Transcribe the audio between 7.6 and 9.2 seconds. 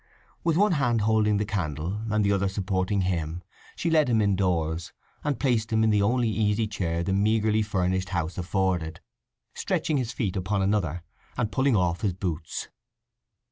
furnished house afforded,